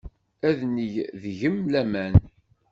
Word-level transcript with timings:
Ad 0.47 0.59
neg 0.77 0.93
deg-m 1.21 1.57
laman. 1.71 2.15